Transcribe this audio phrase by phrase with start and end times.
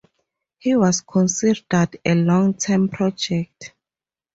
[0.57, 3.75] He was considered a long term project.